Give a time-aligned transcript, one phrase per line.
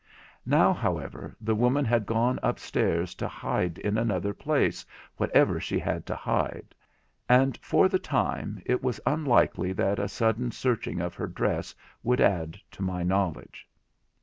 [0.47, 4.83] Now, however, the woman had gone upstairs to hide in another place
[5.17, 6.73] whatever she had to hide;
[7.29, 12.19] and for the time it was unlikely that a sudden searching of her dress would
[12.19, 13.69] add to my knowledge.